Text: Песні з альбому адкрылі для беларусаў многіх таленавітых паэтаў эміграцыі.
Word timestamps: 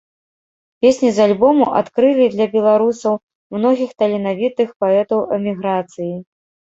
Песні 0.83 1.09
з 1.17 1.25
альбому 1.27 1.65
адкрылі 1.79 2.25
для 2.35 2.47
беларусаў 2.55 3.13
многіх 3.57 3.91
таленавітых 3.99 4.73
паэтаў 4.85 5.19
эміграцыі. 5.39 6.09